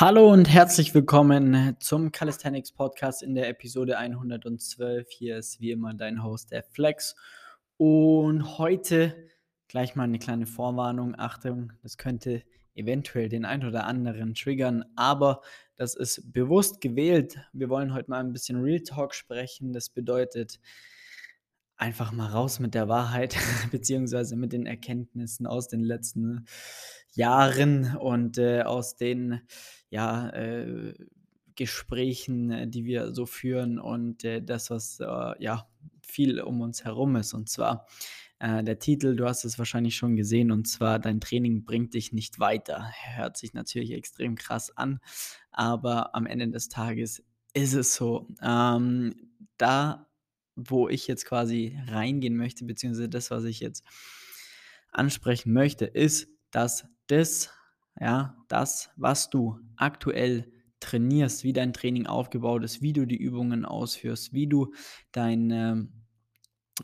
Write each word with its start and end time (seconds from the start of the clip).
Hallo 0.00 0.30
und 0.30 0.48
herzlich 0.48 0.94
willkommen 0.94 1.74
zum 1.80 2.12
Calisthenics 2.12 2.70
Podcast 2.70 3.20
in 3.20 3.34
der 3.34 3.48
Episode 3.48 3.98
112. 3.98 5.08
Hier 5.10 5.38
ist 5.38 5.60
wie 5.60 5.72
immer 5.72 5.92
dein 5.92 6.22
Host, 6.22 6.52
der 6.52 6.62
Flex. 6.62 7.16
Und 7.78 8.58
heute 8.58 9.28
gleich 9.66 9.96
mal 9.96 10.04
eine 10.04 10.20
kleine 10.20 10.46
Vorwarnung. 10.46 11.16
Achtung, 11.18 11.72
das 11.82 11.98
könnte 11.98 12.44
eventuell 12.76 13.28
den 13.28 13.44
ein 13.44 13.66
oder 13.66 13.86
anderen 13.86 14.36
triggern, 14.36 14.84
aber 14.94 15.40
das 15.74 15.96
ist 15.96 16.32
bewusst 16.32 16.80
gewählt. 16.80 17.36
Wir 17.52 17.68
wollen 17.68 17.92
heute 17.92 18.08
mal 18.08 18.20
ein 18.20 18.32
bisschen 18.32 18.62
Real 18.62 18.82
Talk 18.82 19.16
sprechen. 19.16 19.72
Das 19.72 19.90
bedeutet, 19.90 20.60
einfach 21.78 22.12
mal 22.12 22.26
raus 22.26 22.58
mit 22.58 22.74
der 22.74 22.88
Wahrheit, 22.88 23.36
beziehungsweise 23.70 24.36
mit 24.36 24.52
den 24.52 24.66
Erkenntnissen 24.66 25.46
aus 25.46 25.68
den 25.68 25.80
letzten 25.80 26.44
Jahren 27.12 27.96
und 27.96 28.36
äh, 28.36 28.62
aus 28.62 28.96
den 28.96 29.40
ja, 29.88 30.28
äh, 30.30 30.94
Gesprächen, 31.54 32.50
äh, 32.50 32.68
die 32.68 32.84
wir 32.84 33.14
so 33.14 33.26
führen 33.26 33.78
und 33.78 34.24
äh, 34.24 34.42
das, 34.42 34.70
was 34.70 35.00
äh, 35.00 35.42
ja 35.42 35.68
viel 36.02 36.40
um 36.40 36.60
uns 36.60 36.84
herum 36.84 37.16
ist. 37.16 37.32
Und 37.32 37.48
zwar 37.48 37.86
äh, 38.40 38.62
der 38.64 38.78
Titel, 38.78 39.16
du 39.16 39.26
hast 39.26 39.44
es 39.44 39.58
wahrscheinlich 39.58 39.96
schon 39.96 40.16
gesehen, 40.16 40.50
und 40.50 40.66
zwar 40.66 40.98
Dein 40.98 41.20
Training 41.20 41.64
bringt 41.64 41.94
dich 41.94 42.12
nicht 42.12 42.40
weiter. 42.40 42.90
Hört 43.14 43.36
sich 43.36 43.54
natürlich 43.54 43.92
extrem 43.92 44.34
krass 44.34 44.76
an, 44.76 45.00
aber 45.50 46.14
am 46.14 46.26
Ende 46.26 46.48
des 46.48 46.68
Tages 46.68 47.24
ist 47.54 47.74
es 47.74 47.94
so. 47.94 48.28
Ähm, 48.42 49.14
da 49.56 50.07
wo 50.58 50.88
ich 50.88 51.06
jetzt 51.06 51.24
quasi 51.24 51.78
reingehen 51.86 52.36
möchte, 52.36 52.64
beziehungsweise 52.64 53.08
das, 53.08 53.30
was 53.30 53.44
ich 53.44 53.60
jetzt 53.60 53.84
ansprechen 54.90 55.52
möchte, 55.52 55.84
ist, 55.84 56.28
dass 56.50 56.86
das, 57.06 57.50
ja, 58.00 58.36
das, 58.48 58.90
was 58.96 59.30
du 59.30 59.60
aktuell 59.76 60.50
trainierst, 60.80 61.44
wie 61.44 61.52
dein 61.52 61.72
Training 61.72 62.06
aufgebaut 62.06 62.64
ist, 62.64 62.82
wie 62.82 62.92
du 62.92 63.06
die 63.06 63.16
Übungen 63.16 63.64
ausführst, 63.64 64.32
wie 64.32 64.46
du 64.46 64.72
dein, 65.12 65.50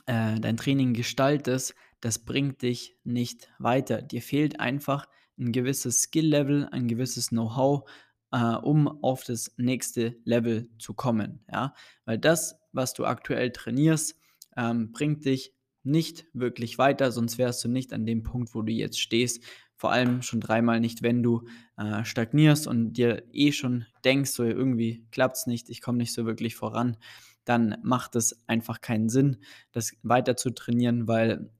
äh, 0.06 0.40
dein 0.40 0.56
Training 0.56 0.94
gestaltest, 0.94 1.74
das 2.00 2.18
bringt 2.18 2.62
dich 2.62 2.96
nicht 3.04 3.48
weiter. 3.58 4.02
Dir 4.02 4.22
fehlt 4.22 4.60
einfach 4.60 5.06
ein 5.38 5.52
gewisses 5.52 6.02
Skill-Level, 6.02 6.68
ein 6.70 6.86
gewisses 6.86 7.28
Know-how, 7.30 7.88
äh, 8.34 8.56
um 8.56 8.88
auf 9.02 9.22
das 9.22 9.54
nächste 9.56 10.16
Level 10.24 10.68
zu 10.78 10.92
kommen. 10.92 11.44
Ja? 11.50 11.72
Weil 12.04 12.18
das, 12.18 12.58
was 12.72 12.92
du 12.92 13.04
aktuell 13.04 13.52
trainierst, 13.52 14.18
ähm, 14.56 14.90
bringt 14.90 15.24
dich 15.24 15.54
nicht 15.84 16.26
wirklich 16.32 16.76
weiter, 16.76 17.12
sonst 17.12 17.38
wärst 17.38 17.62
du 17.62 17.68
nicht 17.68 17.92
an 17.92 18.06
dem 18.06 18.24
Punkt, 18.24 18.54
wo 18.54 18.62
du 18.62 18.72
jetzt 18.72 18.98
stehst. 18.98 19.44
Vor 19.76 19.92
allem 19.92 20.22
schon 20.22 20.40
dreimal 20.40 20.80
nicht, 20.80 21.02
wenn 21.02 21.22
du 21.22 21.46
äh, 21.76 22.04
stagnierst 22.04 22.66
und 22.66 22.94
dir 22.94 23.22
eh 23.32 23.52
schon 23.52 23.86
denkst, 24.04 24.30
so 24.30 24.42
irgendwie 24.42 25.06
klappt 25.12 25.36
es 25.36 25.46
nicht, 25.46 25.70
ich 25.70 25.80
komme 25.80 25.98
nicht 25.98 26.12
so 26.12 26.24
wirklich 26.24 26.56
voran, 26.56 26.96
dann 27.44 27.76
macht 27.82 28.16
es 28.16 28.42
einfach 28.48 28.80
keinen 28.80 29.10
Sinn, 29.10 29.36
das 29.72 29.92
weiter 30.02 30.36
zu 30.36 30.50
trainieren, 30.50 31.06
weil 31.06 31.50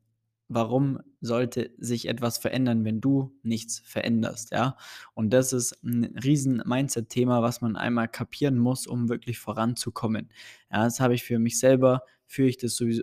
warum 0.48 1.00
sollte 1.20 1.70
sich 1.78 2.08
etwas 2.08 2.38
verändern, 2.38 2.84
wenn 2.84 3.00
du 3.00 3.36
nichts 3.42 3.80
veränderst, 3.80 4.52
ja? 4.52 4.76
Und 5.14 5.30
das 5.32 5.52
ist 5.52 5.82
ein 5.84 6.16
riesen 6.22 6.62
Mindset-Thema, 6.64 7.42
was 7.42 7.60
man 7.60 7.76
einmal 7.76 8.08
kapieren 8.08 8.58
muss, 8.58 8.86
um 8.86 9.08
wirklich 9.08 9.38
voranzukommen. 9.38 10.30
Ja, 10.70 10.84
das 10.84 11.00
habe 11.00 11.14
ich 11.14 11.24
für 11.24 11.38
mich 11.38 11.58
selber, 11.58 12.02
führe 12.26 12.48
ich 12.48 12.58
das 12.58 12.76
sowieso 12.76 13.02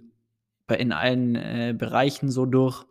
in 0.77 0.93
allen 0.93 1.35
äh, 1.35 1.75
Bereichen 1.77 2.29
so 2.29 2.45
durch. 2.45 2.85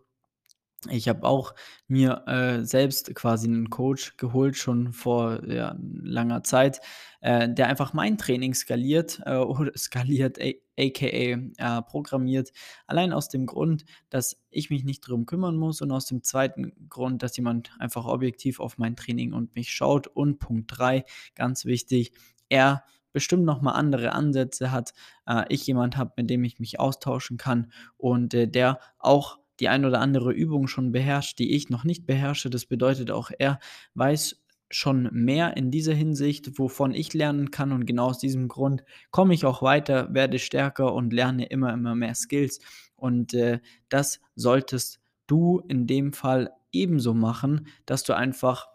Ich 0.89 1.09
habe 1.11 1.25
auch 1.25 1.55
mir 1.89 2.27
äh, 2.27 2.65
selbst 2.65 3.15
quasi 3.15 3.49
einen 3.49 3.69
Coach 3.69 4.17
geholt, 4.17 4.57
schon 4.57 4.95
vor 4.95 5.47
ja, 5.47 5.77
langer 5.79 6.43
Zeit, 6.43 6.81
äh, 7.21 7.53
der 7.53 7.67
einfach 7.67 7.93
mein 7.93 8.17
Training 8.17 8.55
skaliert 8.55 9.21
äh, 9.27 9.37
oder 9.37 9.73
skaliert, 9.77 10.39
aka 10.39 11.07
äh, 11.07 11.83
programmiert. 11.83 12.53
Allein 12.87 13.13
aus 13.13 13.29
dem 13.29 13.45
Grund, 13.45 13.85
dass 14.09 14.41
ich 14.49 14.71
mich 14.71 14.85
nicht 14.85 15.07
darum 15.07 15.27
kümmern 15.27 15.57
muss 15.57 15.83
und 15.83 15.93
aus 15.93 16.07
dem 16.07 16.23
zweiten 16.23 16.73
Grund, 16.89 17.23
dass 17.23 17.37
jemand 17.37 17.73
einfach 17.79 18.07
objektiv 18.07 18.59
auf 18.59 18.79
mein 18.79 18.97
Training 18.97 19.35
und 19.35 19.55
mich 19.55 19.71
schaut. 19.71 20.07
Und 20.07 20.39
Punkt 20.39 20.79
3, 20.79 21.05
ganz 21.35 21.67
wichtig, 21.67 22.13
er 22.49 22.85
bestimmt 23.13 23.45
nochmal 23.45 23.75
andere 23.75 24.13
Ansätze 24.13 24.71
hat, 24.71 24.95
äh, 25.27 25.45
ich 25.51 25.67
jemand 25.67 25.99
habe, 25.99 26.13
mit 26.17 26.31
dem 26.31 26.43
ich 26.45 26.59
mich 26.59 26.81
austauschen 26.81 27.37
kann 27.37 27.71
und 27.99 28.33
äh, 28.33 28.49
der 28.49 28.79
auch 28.99 29.40
die 29.61 29.69
ein 29.69 29.85
oder 29.85 30.01
andere 30.01 30.33
Übung 30.33 30.67
schon 30.67 30.93
beherrscht, 30.93 31.39
die 31.39 31.55
ich 31.55 31.71
noch 31.71 31.85
nicht 31.85 32.07
beherrsche. 32.07 32.51
Das 32.51 32.67
bedeutet 32.67 33.11
auch, 33.11 33.31
er 33.39 33.61
weiß 33.95 34.43
schon 34.71 35.09
mehr 35.13 35.57
in 35.57 35.71
dieser 35.71 35.95
Hinsicht, 35.95 36.59
wovon 36.59 36.95
ich 36.95 37.13
lernen 37.13 37.51
kann. 37.51 37.73
Und 37.73 37.87
genau 37.87 38.07
aus 38.07 38.19
diesem 38.19 38.49
Grund 38.49 38.85
komme 39.11 39.35
ich 39.35 39.45
auch 39.45 39.63
weiter, 39.63 40.13
werde 40.15 40.39
stärker 40.39 40.95
und 40.95 41.13
lerne 41.13 41.47
immer, 41.47 41.73
immer 41.73 41.95
mehr 41.95 42.15
Skills. 42.15 42.61
Und 42.97 43.35
äh, 43.35 43.61
das 43.89 44.21
solltest 44.37 45.01
du 45.27 45.61
in 45.69 45.87
dem 45.87 46.13
Fall 46.13 46.51
ebenso 46.73 47.15
machen, 47.15 47.67
dass 47.85 48.05
du 48.05 48.15
einfach 48.15 48.69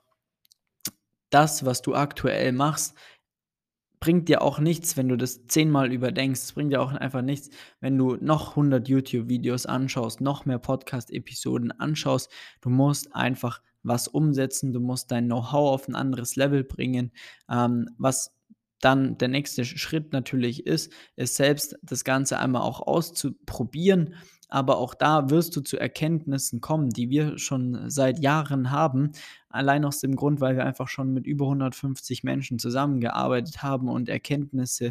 das, 1.30 1.66
was 1.66 1.82
du 1.82 1.96
aktuell 1.96 2.52
machst, 2.52 2.96
bringt 4.06 4.30
dir 4.30 4.44
auch 4.44 4.60
nichts, 4.60 4.98
wenn 4.98 5.10
du 5.10 5.18
das 5.18 5.48
zehnmal 5.48 5.92
überdenkst. 5.92 6.40
Es 6.40 6.54
bringt 6.54 6.72
dir 6.72 6.80
auch 6.80 6.94
einfach 6.94 7.24
nichts, 7.24 7.50
wenn 7.80 7.98
du 7.98 8.18
noch 8.22 8.52
100 8.52 8.88
YouTube-Videos 8.88 9.66
anschaust, 9.66 10.22
noch 10.22 10.46
mehr 10.46 10.60
Podcast-Episoden 10.60 11.72
anschaust. 11.72 12.32
Du 12.62 12.70
musst 12.70 13.16
einfach 13.16 13.64
was 13.82 14.08
umsetzen, 14.08 14.74
du 14.74 14.80
musst 14.80 15.10
dein 15.10 15.26
Know-how 15.26 15.74
auf 15.74 15.88
ein 15.88 15.96
anderes 15.96 16.36
Level 16.36 16.64
bringen, 16.64 17.14
ähm, 17.50 17.88
was 17.98 18.36
dann 18.80 19.18
der 19.18 19.30
nächste 19.30 19.66
Schritt 19.66 20.14
natürlich 20.14 20.68
ist, 20.68 20.94
ist 21.16 21.36
selbst 21.36 21.76
das 21.82 22.04
Ganze 22.04 22.38
einmal 22.38 22.62
auch 22.62 22.82
auszuprobieren 22.82 24.14
aber 24.50 24.78
auch 24.78 24.94
da 24.94 25.30
wirst 25.30 25.56
du 25.56 25.62
zu 25.62 25.78
Erkenntnissen 25.78 26.62
kommen, 26.62 26.90
die 26.90 27.10
wir 27.10 27.38
schon 27.38 27.90
seit 27.90 28.20
Jahren 28.20 28.72
haben. 28.72 29.12
Allein 29.50 29.86
aus 29.86 30.00
dem 30.00 30.16
Grund, 30.16 30.42
weil 30.42 30.56
wir 30.56 30.66
einfach 30.66 30.88
schon 30.88 31.14
mit 31.14 31.26
über 31.26 31.46
150 31.46 32.24
Menschen 32.24 32.60
zusammengearbeitet 32.60 33.64
haben 33.64 33.90
und 33.90 34.10
Erkenntnisse, 34.10 34.88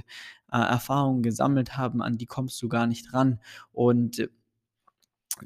äh, 0.53 0.59
Erfahrungen 0.59 1.23
gesammelt 1.23 1.77
haben, 1.77 2.03
an 2.03 2.17
die 2.17 2.27
kommst 2.27 2.61
du 2.63 2.69
gar 2.69 2.87
nicht 2.87 3.13
ran. 3.13 3.41
Und 3.73 4.29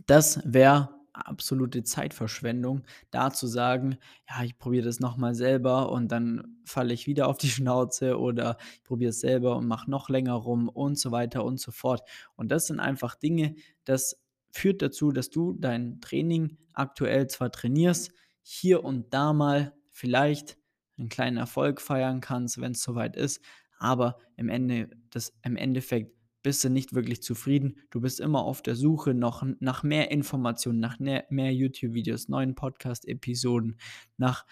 das 0.06 0.40
wäre 0.44 0.97
absolute 1.26 1.82
Zeitverschwendung, 1.82 2.84
da 3.10 3.30
zu 3.30 3.46
sagen, 3.46 3.98
ja, 4.28 4.44
ich 4.44 4.58
probiere 4.58 4.84
das 4.84 5.00
nochmal 5.00 5.34
selber 5.34 5.90
und 5.90 6.12
dann 6.12 6.58
falle 6.64 6.94
ich 6.94 7.06
wieder 7.06 7.28
auf 7.28 7.38
die 7.38 7.48
Schnauze 7.50 8.18
oder 8.18 8.56
ich 8.74 8.84
probiere 8.84 9.10
es 9.10 9.20
selber 9.20 9.56
und 9.56 9.66
mache 9.66 9.90
noch 9.90 10.08
länger 10.08 10.34
rum 10.34 10.68
und 10.68 10.98
so 10.98 11.10
weiter 11.10 11.44
und 11.44 11.60
so 11.60 11.70
fort. 11.70 12.02
Und 12.36 12.50
das 12.50 12.66
sind 12.66 12.80
einfach 12.80 13.14
Dinge, 13.14 13.54
das 13.84 14.20
führt 14.50 14.82
dazu, 14.82 15.12
dass 15.12 15.30
du 15.30 15.54
dein 15.54 16.00
Training 16.00 16.56
aktuell 16.72 17.26
zwar 17.28 17.50
trainierst, 17.50 18.12
hier 18.42 18.84
und 18.84 19.12
da 19.12 19.32
mal 19.32 19.74
vielleicht 19.90 20.56
einen 20.96 21.08
kleinen 21.08 21.36
Erfolg 21.36 21.80
feiern 21.80 22.20
kannst, 22.20 22.60
wenn 22.60 22.72
es 22.72 22.82
soweit 22.82 23.16
ist, 23.16 23.40
aber 23.78 24.18
im, 24.36 24.48
Ende, 24.48 24.90
das, 25.10 25.32
im 25.42 25.56
Endeffekt 25.56 26.17
bist 26.42 26.62
du 26.64 26.70
nicht 26.70 26.94
wirklich 26.94 27.22
zufrieden. 27.22 27.80
Du 27.90 28.00
bist 28.00 28.20
immer 28.20 28.42
auf 28.42 28.62
der 28.62 28.76
Suche 28.76 29.14
noch 29.14 29.44
nach 29.60 29.82
mehr 29.82 30.10
Informationen, 30.10 30.80
nach 30.80 30.98
mehr, 30.98 31.24
mehr 31.30 31.52
YouTube-Videos, 31.52 32.28
neuen 32.28 32.54
Podcast-Episoden, 32.54 33.78
nach, 34.16 34.46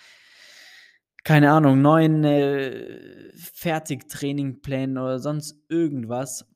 keine 1.24 1.50
Ahnung, 1.52 1.80
neuen 1.80 2.24
äh, 2.24 3.32
Fertigtrainingplänen 3.36 4.98
oder 4.98 5.18
sonst 5.18 5.58
irgendwas 5.68 6.46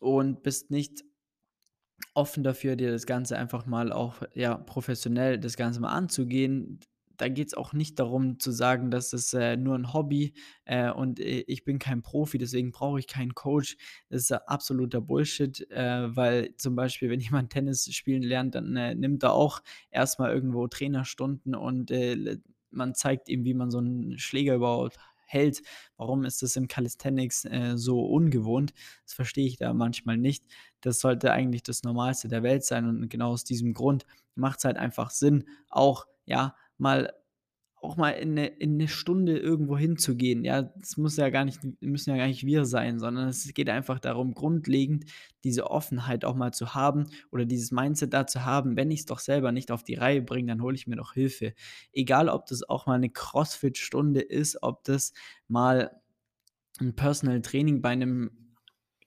und 0.00 0.42
bist 0.42 0.70
nicht 0.70 1.04
offen 2.14 2.44
dafür, 2.44 2.76
dir 2.76 2.90
das 2.90 3.06
Ganze 3.06 3.36
einfach 3.36 3.66
mal 3.66 3.92
auch 3.92 4.22
ja, 4.34 4.56
professionell 4.56 5.38
das 5.38 5.56
Ganze 5.56 5.80
mal 5.80 5.92
anzugehen, 5.92 6.80
da 7.16 7.28
geht 7.28 7.48
es 7.48 7.54
auch 7.54 7.72
nicht 7.72 7.98
darum 7.98 8.38
zu 8.38 8.50
sagen, 8.50 8.90
dass 8.90 9.12
es 9.12 9.32
äh, 9.34 9.56
nur 9.56 9.74
ein 9.74 9.92
Hobby 9.92 10.34
äh, 10.64 10.90
und 10.90 11.20
äh, 11.20 11.44
ich 11.46 11.64
bin 11.64 11.78
kein 11.78 12.02
Profi, 12.02 12.38
deswegen 12.38 12.70
brauche 12.70 12.98
ich 12.98 13.06
keinen 13.06 13.34
Coach. 13.34 13.76
Das 14.08 14.22
ist 14.22 14.32
absoluter 14.32 15.00
Bullshit, 15.00 15.70
äh, 15.70 16.14
weil 16.14 16.54
zum 16.56 16.76
Beispiel, 16.76 17.10
wenn 17.10 17.20
jemand 17.20 17.50
Tennis 17.50 17.92
spielen 17.94 18.22
lernt, 18.22 18.54
dann 18.54 18.76
äh, 18.76 18.94
nimmt 18.94 19.22
er 19.22 19.32
auch 19.32 19.62
erstmal 19.90 20.32
irgendwo 20.32 20.66
Trainerstunden 20.66 21.54
und 21.54 21.90
äh, 21.90 22.38
man 22.70 22.94
zeigt 22.94 23.28
ihm, 23.28 23.44
wie 23.44 23.54
man 23.54 23.70
so 23.70 23.78
einen 23.78 24.18
Schläger 24.18 24.54
überhaupt 24.54 24.98
hält. 25.24 25.62
Warum 25.96 26.24
ist 26.24 26.42
das 26.42 26.56
im 26.56 26.68
Calisthenics 26.68 27.48
so 27.74 28.04
ungewohnt? 28.04 28.74
Das 29.04 29.14
verstehe 29.14 29.46
ich 29.46 29.56
da 29.56 29.72
manchmal 29.72 30.18
nicht. 30.18 30.44
Das 30.82 31.00
sollte 31.00 31.32
eigentlich 31.32 31.62
das 31.62 31.84
Normalste 31.84 32.28
der 32.28 32.42
Welt 32.42 32.64
sein 32.64 32.86
und 32.86 33.08
genau 33.08 33.30
aus 33.30 33.44
diesem 33.44 33.72
Grund 33.72 34.04
macht 34.36 34.58
es 34.58 34.64
halt 34.64 34.76
einfach 34.76 35.10
Sinn, 35.10 35.48
auch 35.68 36.06
ja, 36.26 36.54
mal 36.78 37.12
auch 37.82 37.96
mal 37.98 38.10
in 38.12 38.34
'ne 38.34 38.46
in 38.48 38.76
'ne 38.78 38.88
Stunde 38.88 39.38
irgendwo 39.38 39.78
hinzugehen, 39.78 40.44
ja? 40.44 40.62
Das 40.62 40.96
muss 40.98 41.16
ja 41.18 41.30
gar 41.30 41.44
nicht 41.46 41.60
müssen 41.82 42.10
ja 42.10 42.16
gar 42.18 42.26
nicht 42.28 42.44
wir 42.46 42.64
sein, 42.66 42.98
sondern 43.00 43.28
es 43.28 43.52
geht 43.54 43.70
einfach 43.70 44.00
darum, 44.00 44.34
grundlegend 44.34 45.06
diese 45.44 45.70
Offenheit 45.70 46.24
auch 46.26 46.34
mal 46.36 46.52
zu 46.54 46.74
haben 46.74 47.06
oder 47.32 47.44
dieses 47.46 47.72
Mindset 47.72 48.12
da 48.14 48.26
zu 48.26 48.44
haben: 48.46 48.76
„Wenn 48.76 48.90
ich's 48.92 49.06
doch 49.06 49.20
selber 49.20 49.52
nicht 49.52 49.70
auf 49.72 49.84
die 49.84 49.94
Reihe 49.96 50.22
bringe, 50.22 50.48
dann 50.48 50.62
hole 50.62 50.76
ich 50.76 50.86
mir 50.88 50.96
doch 50.96 51.14
Hilfe.“ 51.14 51.54
Egal, 51.92 52.28
ob 52.30 52.46
das 52.46 52.68
auch 52.68 52.86
mal 52.86 52.98
'ne 53.00 53.10
Crossfit-Stunde 53.10 54.20
ist, 54.22 54.62
ob 54.62 54.84
das 54.84 55.12
mal 55.48 55.92
'n 56.80 56.94
Personal 56.96 57.42
Training 57.42 57.82
bei 57.82 57.96
'nem 57.96 58.32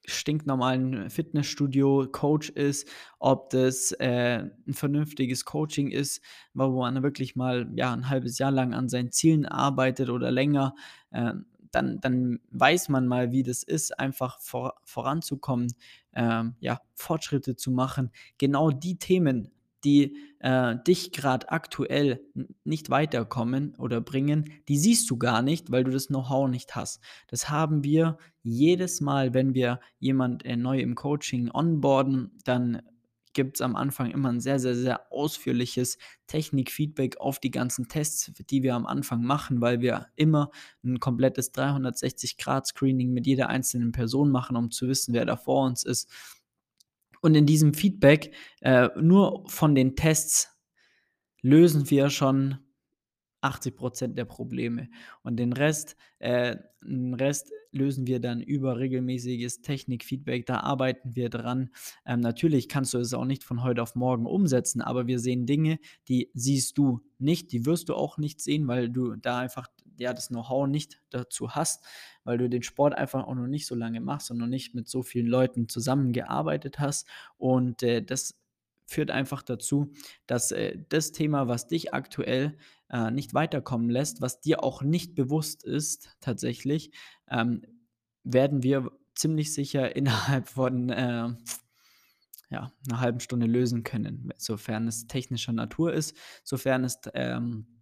stinknormalen 0.10 1.10
Fitnessstudio-Coach 1.10 2.50
ist, 2.52 2.88
ob 3.20 3.50
das, 3.52 3.92
äh, 3.94 4.44
'n 4.68 4.74
vernünftiges 4.74 5.46
Coaching 5.46 5.90
ist, 5.92 6.22
wo 6.54 6.80
man 6.82 7.02
wirklich 7.04 7.36
mal, 7.36 7.70
ja, 7.76 7.94
'n 7.94 8.10
halbes 8.10 8.38
Jahr 8.40 8.52
lang 8.52 8.74
an 8.74 8.90
seinen 8.90 9.12
Zielen 9.12 9.46
arbeitet 9.46 10.10
oder 10.10 10.32
länger, 10.32 10.76
ähm, 11.14 11.46
dann 11.72 12.00
dann 12.02 12.40
weiß 12.52 12.90
man 12.90 13.08
mal, 13.08 13.32
wie 13.32 13.44
das 13.44 13.64
ist, 13.64 14.00
einfach 14.00 14.40
vor 14.42 14.76
voranzukommen, 14.86 15.68
ähm, 16.14 16.56
ja, 16.60 16.82
Fortschritte 16.96 17.56
zu 17.56 17.72
machen. 17.72 18.12
Genau 18.40 18.72
die 18.72 18.98
Themen, 18.98 19.50
die, 19.84 20.18
äh, 20.40 20.76
dich 20.88 21.12
grad 21.14 21.52
aktuell 21.52 22.22
nicht 22.64 22.90
weiterkommen 22.90 23.76
oder 23.78 24.02
bringen, 24.02 24.50
die 24.68 24.78
siehst 24.78 25.10
du 25.10 25.18
gar 25.18 25.42
nicht, 25.42 25.72
weil 25.72 25.84
du 25.84 25.92
das 25.92 26.08
Know-how 26.08 26.50
nicht 26.50 26.76
hast. 26.76 27.02
Das 27.28 27.50
haben 27.50 27.84
wir 27.84 28.18
jedes 28.44 29.02
Mal, 29.02 29.34
wenn 29.34 29.54
wir 29.54 29.80
jemand, 30.00 30.46
äh, 30.46 30.56
neu 30.58 30.80
im 30.80 30.96
Coaching 30.96 31.50
onboarden, 31.54 32.32
dann 32.46 32.82
gibt's 33.34 33.62
am 33.62 33.76
Anfang 33.76 34.10
immer 34.12 34.30
'n 34.30 34.40
sehr, 34.42 34.60
sehr, 34.60 34.76
sehr 34.76 35.12
ausführliches 35.14 35.98
Technik-Feedback 36.28 37.18
auf 37.20 37.40
die 37.40 37.52
ganzen 37.52 37.88
Tests, 37.88 38.32
die 38.50 38.64
wir 38.64 38.74
am 38.76 38.88
Anfang 38.88 39.22
machen, 39.24 39.62
weil 39.62 39.82
wir 39.82 40.08
immer 40.16 40.50
'n 40.84 41.00
komplettes 41.00 41.52
360°-Screening 41.52 43.12
mit 43.14 43.28
jeder 43.28 43.48
einzelnen 43.50 43.92
Person 43.92 44.32
machen, 44.32 44.56
um 44.58 44.72
zu 44.72 44.88
wissen, 44.88 45.14
wer 45.14 45.26
da 45.26 45.38
vor 45.38 45.66
uns 45.68 45.84
ist. 45.84 46.10
Und 47.24 47.36
in 47.36 47.46
diesem 47.46 47.74
Feedback, 47.74 48.34
äh, 48.62 48.90
nur 49.00 49.44
von 49.48 49.76
den 49.76 49.96
Tests 49.96 50.50
lösen 51.42 51.90
wir 51.90 52.10
schon 52.10 52.58
80 53.42 53.76
% 53.78 54.18
der 54.18 54.26
Probleme. 54.26 54.90
Und 55.24 55.38
den 55.38 55.54
Rest 55.54 55.98
äh, 56.20 56.58
'n 56.84 57.14
Rest 57.16 57.52
lösen 57.72 58.08
wir 58.08 58.20
dann 58.20 58.42
über 58.42 58.80
regelmäßiges 58.80 59.62
Technik-Feedback, 59.62 60.46
da 60.48 60.62
arbeiten 60.62 61.16
wir 61.16 61.30
dran. 61.30 61.70
Ähm, 62.06 62.22
natürlich 62.22 62.70
kannst 62.70 62.94
du 62.96 63.00
es 63.00 63.14
auch 63.14 63.26
nicht 63.26 63.44
von 63.44 63.64
heute 63.64 63.82
auf 63.84 63.96
morgen 63.96 64.26
umsetzen, 64.28 64.82
aber 64.82 65.08
wir 65.08 65.20
sehen 65.20 65.46
Dinge, 65.46 65.80
die 66.10 66.32
siehst 66.34 66.78
du 66.78 67.02
nicht, 67.20 67.52
die 67.54 67.66
wirst 67.66 67.90
du 67.90 67.96
auch 67.96 68.18
nicht 68.18 68.42
sehen, 68.42 68.68
weil 68.68 68.90
du 68.90 69.16
da 69.18 69.40
einfach, 69.40 69.68
ja, 70.00 70.14
das 70.14 70.30
Know-how 70.30 70.68
nicht 70.68 71.02
dazu 71.10 71.52
hast, 71.52 71.84
weil 72.24 72.38
du 72.38 72.50
den 72.50 72.64
Sport 72.64 72.96
einfach 72.96 73.26
auch 73.28 73.36
noch 73.36 73.48
nicht 73.48 73.68
so 73.68 73.76
lange 73.76 74.02
machst 74.02 74.32
und 74.32 74.38
noch 74.38 74.48
nicht 74.48 74.76
mit 74.76 74.88
so 74.88 75.04
vielen 75.04 75.28
Leuten 75.28 75.68
zusammengearbeitet 75.70 76.80
hast. 76.80 77.08
Und, 77.38 77.84
äh, 77.84 78.02
das 78.04 78.36
führt 78.86 79.12
einfach 79.12 79.44
dazu, 79.44 79.92
dass, 80.28 80.52
äh, 80.52 80.78
das 80.90 81.12
Thema, 81.12 81.48
was 81.48 81.68
dich 81.68 81.94
aktuell, 81.94 82.58
äh, 82.90 83.12
nicht 83.12 83.34
weiterkommen 83.34 83.90
lässt, 83.90 84.22
was 84.22 84.42
dir 84.42 84.64
auch 84.64 84.82
nicht 84.82 85.16
bewusst 85.16 85.64
ist 85.64 86.10
tatsächlich, 86.22 86.92
ähm, 87.30 87.62
werden 88.24 88.64
wir 88.64 88.92
ziemlich 89.16 89.54
sicher 89.54 89.96
innerhalb 90.42 90.48
von, 90.50 90.90
äh, 90.90 91.30
ja, 92.50 92.72
'ner 92.88 93.00
halben 93.00 93.20
Stunde 93.20 93.46
lösen 93.46 93.84
können, 93.84 94.32
sofern 94.38 94.88
es 94.88 95.08
technischer 95.08 95.54
Natur 95.54 95.94
ist, 95.94 96.16
sofern 96.44 96.84
es, 96.84 97.00
ähm, 97.14 97.79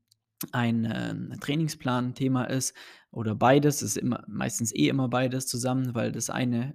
ein, 0.52 0.86
ähm, 0.92 1.34
Trainingsplan-Thema 1.40 2.46
ist 2.46 2.74
oder 3.12 3.36
beides. 3.36 3.82
Ist 3.82 3.98
immer 3.98 4.24
meistens 4.28 4.74
eh 4.74 4.88
immer 4.90 5.10
beides 5.10 5.48
zusammen, 5.48 5.96
weil 5.96 6.12
das 6.12 6.30
eine 6.30 6.74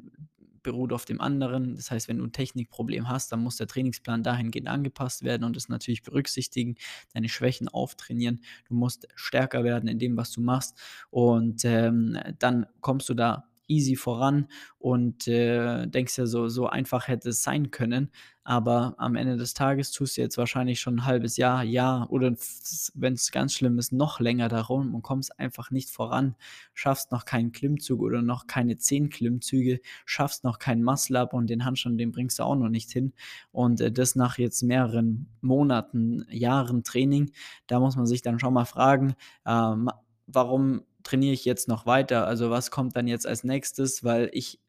beruht 0.62 0.92
auf 0.92 1.04
dem 1.04 1.20
anderen. 1.20 1.74
Das 1.76 1.90
heißt, 1.90 2.08
wenn 2.08 2.18
du 2.18 2.24
'n 2.24 2.32
Technikproblem 2.32 3.08
hast, 3.08 3.32
dann 3.32 3.40
muss 3.42 3.56
der 3.56 3.66
Trainingsplan 3.66 4.22
dahingehend 4.22 4.68
angepasst 4.68 5.24
werden 5.24 5.44
und 5.44 5.56
das 5.56 5.68
natürlich 5.68 6.02
berücksichtigen, 6.02 6.76
deine 7.14 7.28
Schwächen 7.28 7.68
auftrainieren. 7.68 8.40
Du 8.68 8.74
musst 8.74 9.08
stärker 9.16 9.64
werden 9.64 9.88
in 9.88 9.98
dem, 9.98 10.16
was 10.16 10.30
du 10.32 10.40
machst 10.40 10.78
und, 11.10 11.64
ähm, 11.64 12.16
dann 12.38 12.66
kommst 12.80 13.08
du 13.08 13.14
da 13.14 13.48
easy 13.72 13.96
voran 13.96 14.48
und, 14.78 15.26
äh, 15.28 15.86
denkst 15.88 16.16
dir 16.16 16.26
so: 16.26 16.48
„So 16.48 16.66
einfach 16.68 17.08
hätte 17.08 17.30
es 17.30 17.42
sein 17.42 17.70
können.“ 17.70 18.10
Aber 18.44 18.94
am 18.98 19.14
Ende 19.16 19.36
des 19.36 19.54
Tages 19.54 19.92
tust 19.92 20.16
du 20.16 20.20
jetzt 20.22 20.36
wahrscheinlich 20.38 20.80
schon 20.80 20.96
'n 21.00 21.04
halbes 21.06 21.36
Jahr, 21.36 21.62
Jahr 21.64 22.10
oder 22.12 22.28
f 22.32 22.90
wenn's 22.94 23.30
ganz 23.32 23.54
schlimm 23.54 23.78
ist, 23.78 23.92
noch 23.92 24.18
länger 24.20 24.48
darum 24.48 24.94
und 24.94 25.02
kommst 25.02 25.38
einfach 25.38 25.70
nicht 25.70 25.90
voran, 25.90 26.34
schaffst 26.74 27.12
noch 27.12 27.24
keinen 27.24 27.52
Klimmzug 27.52 28.00
oder 28.00 28.20
noch 28.22 28.46
keine 28.48 28.76
10 28.78 29.10
Klimmzüge, 29.10 29.80
schaffst 30.06 30.44
noch 30.44 30.58
keinen 30.58 30.82
Muscle 30.84 31.18
Up 31.20 31.34
und 31.34 31.48
den 31.50 31.64
Handstand, 31.64 32.00
den 32.00 32.10
bringst 32.12 32.38
du 32.40 32.42
auch 32.44 32.56
noch 32.56 32.68
nicht 32.68 32.90
hin. 32.90 33.12
Und, 33.52 33.80
äh, 33.80 33.92
das 33.92 34.16
nach 34.16 34.38
jetzt 34.38 34.62
mehreren 34.62 35.28
Monaten, 35.40 36.24
Jahren 36.30 36.82
Training. 36.84 37.32
Da 37.68 37.80
muss 37.80 37.96
man 37.96 38.06
sich 38.06 38.22
dann 38.22 38.38
schon 38.40 38.54
mal 38.54 38.64
fragen, 38.64 39.14
ähm: 39.46 39.88
„Warum 40.26 40.82
trainiere 41.04 41.34
ich 41.34 41.44
jetzt 41.44 41.68
noch 41.68 41.86
weiter? 41.86 42.26
Also, 42.26 42.50
was 42.50 42.70
kommt 42.70 42.96
dann 42.96 43.06
jetzt 43.08 43.26
als 43.26 43.44
Nächstes?“ 43.44 44.04
Weil 44.04 44.30
ich 44.32 44.60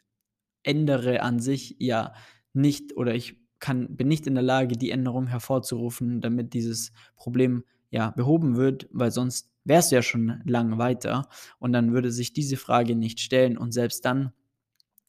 ändere 0.64 1.22
an 1.24 1.40
sich 1.40 1.76
ja 1.80 2.14
nicht 2.54 2.96
oder 2.98 3.16
ich 3.16 3.38
kann 3.60 3.96
bin 3.98 4.08
nicht 4.10 4.28
in 4.28 4.36
der 4.36 4.44
Lage, 4.44 4.78
die 4.78 4.92
Änderung 4.92 5.28
hervorzurufen, 5.28 6.22
damit 6.22 6.54
dieses 6.54 6.92
Problem, 7.16 7.64
ja, 7.92 8.12
behoben 8.12 8.58
wird, 8.58 8.88
weil 8.92 9.12
sonst 9.12 9.52
wärst 9.66 9.92
du 9.92 9.96
ja 9.98 10.02
schon 10.04 10.42
lang 10.46 10.78
weiter 10.80 11.30
und 11.60 11.74
dann 11.74 11.94
würde 11.94 12.12
sich 12.12 12.34
diese 12.34 12.58
Frage 12.58 12.96
nicht 12.96 13.20
stellen 13.22 13.58
und 13.58 13.72
selbst 13.74 14.06
dann 14.06 14.34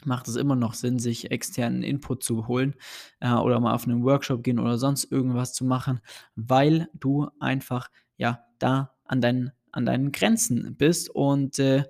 macht 0.05 0.29
es 0.29 0.37
immer 0.37 0.57
noch 0.57 0.75
Sinn, 0.75 0.99
sich 0.99 1.31
externen 1.33 1.83
Input 1.83 2.23
zu 2.25 2.49
holen, 2.49 2.75
äh, 3.21 3.33
oder 3.35 3.61
mal 3.61 3.75
auf 3.75 3.87
'nen 3.87 4.05
Workshop 4.05 4.43
gehen 4.45 4.59
oder 4.61 4.79
sonst 4.79 5.05
irgendwas 5.13 5.53
zu 5.55 5.65
machen, 5.65 6.01
weil 6.37 6.89
du 6.95 7.29
einfach, 7.41 7.91
ja, 8.19 8.45
da 8.61 8.95
an 9.07 9.21
deinen 9.23 9.53
an 9.75 9.87
deinen 9.87 10.13
Grenzen 10.13 10.77
bist 10.77 11.11
und, 11.11 11.59
äh, 11.59 11.85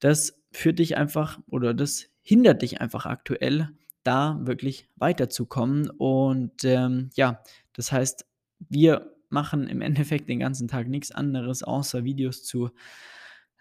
das 0.00 0.38
führt 0.52 0.78
dich 0.78 0.96
einfach 0.96 1.38
oder 1.48 1.74
das 1.74 2.06
hindert 2.22 2.62
dich 2.62 2.80
einfach 2.80 3.06
aktuell, 3.06 3.68
da 4.04 4.38
wirklich 4.42 4.88
weiterzukommen. 4.96 5.90
Und, 5.90 6.64
ähm, 6.64 7.10
ja, 7.14 7.42
das 7.72 7.92
heißt, 7.92 8.26
wir 8.68 9.14
machen 9.28 9.66
im 9.68 9.80
Endeffekt 10.10 10.28
den 10.28 10.40
ganzen 10.40 10.68
Tag 10.68 10.88
nix 10.88 11.10
anderes, 11.10 11.62
außer 11.62 12.04
Videos 12.04 12.44
zu 12.44 12.70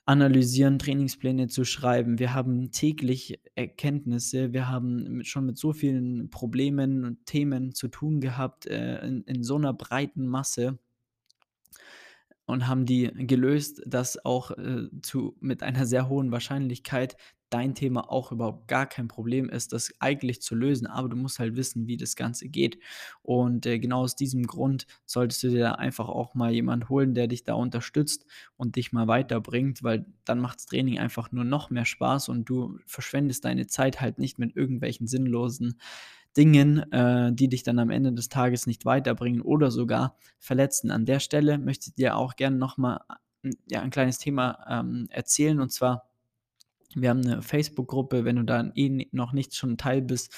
analysieren, 0.05 0.79
Trainingspläne 0.79 1.47
zu 1.47 1.63
schreiben. 1.63 2.19
Wir 2.19 2.33
haben 2.33 2.71
täglich 2.71 3.39
Erkenntnisse. 3.55 4.51
Wir 4.51 4.67
haben 4.67 5.17
mit 5.17 5.27
schon 5.27 5.45
mit 5.45 5.57
so 5.57 5.73
vielen 5.73 6.29
Problemen 6.31 7.05
und 7.05 7.25
Themen 7.25 7.73
zu 7.73 7.87
tun 7.87 8.19
gehabt, 8.19 8.65
äh, 8.65 9.05
in 9.05 9.23
in 9.23 9.43
so 9.43 9.57
'ner 9.59 9.73
breiten 9.73 10.25
Masse 10.27 10.79
und 12.51 12.67
haben 12.67 12.85
die 12.85 13.11
gelöst, 13.27 13.81
dass 13.85 14.23
auch, 14.25 14.51
äh, 14.51 14.87
zu 15.01 15.35
mit 15.39 15.63
einer 15.63 15.85
sehr 15.85 16.09
hohen 16.09 16.31
Wahrscheinlichkeit 16.31 17.17
dein 17.51 17.75
Thema 17.75 18.09
auch 18.09 18.31
überhaupt 18.31 18.67
gar 18.69 18.85
kein 18.87 19.09
Problem 19.09 19.49
ist, 19.49 19.73
das 19.73 19.93
eigentlich 19.99 20.41
zu 20.41 20.55
lösen, 20.55 20.87
aber 20.87 21.09
du 21.09 21.17
musst 21.17 21.37
halt 21.37 21.57
wissen, 21.57 21.85
wie 21.85 21.97
das 21.97 22.15
Ganze 22.15 22.47
geht. 22.47 22.79
Und, 23.23 23.65
äh, 23.65 23.77
genau 23.77 24.01
aus 24.03 24.15
diesem 24.15 24.47
Grund 24.47 24.87
solltest 25.05 25.43
du 25.43 25.49
dir 25.49 25.59
da 25.59 25.71
einfach 25.73 26.07
auch 26.07 26.33
mal 26.33 26.51
jemand 26.53 26.87
holen, 26.89 27.13
der 27.13 27.27
dich 27.27 27.43
da 27.43 27.53
unterstützt 27.53 28.25
und 28.55 28.77
dich 28.77 28.93
mal 28.93 29.07
weiterbringt, 29.07 29.83
weil 29.83 30.05
dann 30.23 30.39
macht's 30.39 30.65
Training 30.65 30.97
einfach 30.99 31.31
nur 31.33 31.43
noch 31.43 31.69
mehr 31.69 31.85
Spaß 31.85 32.29
und 32.29 32.45
du 32.45 32.79
verschwendest 32.85 33.43
deine 33.43 33.67
Zeit 33.67 33.99
halt 33.99 34.17
nicht 34.17 34.39
mit 34.39 34.55
irgendwelchen 34.55 35.07
sinnlosen 35.07 35.77
Dingen, 36.37 36.79
äh, 36.91 37.31
die 37.33 37.49
dich 37.49 37.63
dann 37.63 37.79
am 37.79 37.89
Ende 37.89 38.13
des 38.13 38.29
Tages 38.29 38.67
nicht 38.67 38.85
weiterbringen 38.85 39.41
oder 39.41 39.71
sogar 39.71 40.15
verletzen. 40.39 40.91
An 40.91 41.05
der 41.05 41.19
Stelle 41.19 41.57
möchte 41.57 41.89
ich 41.89 41.95
dir 41.95 42.17
auch 42.17 42.35
gerne 42.35 42.57
noch 42.57 42.77
mal, 42.77 43.01
hm, 43.43 43.53
ja, 43.69 43.81
'n 43.81 43.89
kleines 43.91 44.17
Thema, 44.19 44.65
ähm, 44.69 45.07
erzählen 45.11 45.59
und 45.59 45.71
zwar 45.71 46.10
wir 46.95 47.09
haben 47.09 47.21
'ne 47.21 47.41
Facebook-Gruppe, 47.41 48.25
wenn 48.25 48.37
du 48.37 48.43
da 48.43 48.71
eh 48.75 49.07
noch 49.11 49.33
nicht 49.33 49.55
schon 49.55 49.77
Teil 49.77 50.01
bist, 50.01 50.33